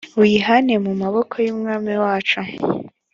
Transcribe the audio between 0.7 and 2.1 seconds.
mu maboko y umwami